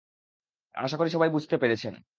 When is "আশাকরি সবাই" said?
0.75-1.29